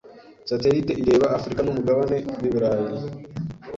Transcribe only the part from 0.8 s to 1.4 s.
ireba